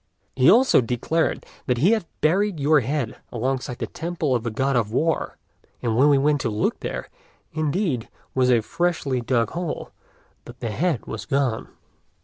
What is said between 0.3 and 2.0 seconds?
He also declared that he